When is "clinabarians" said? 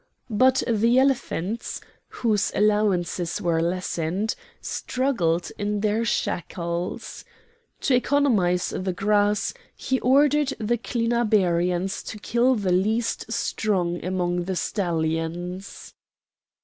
10.79-12.01